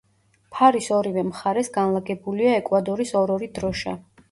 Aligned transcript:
ფარის 0.53 0.87
ორივე 0.95 1.25
მხარეს 1.27 1.69
განლაგებულია 1.77 2.57
ეკვადორის 2.63 3.15
ორ-ორი 3.23 3.53
დროშა. 3.61 3.99